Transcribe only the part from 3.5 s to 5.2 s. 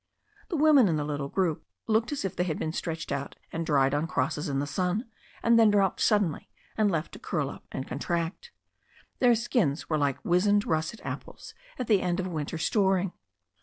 and dried on crosses in the sun,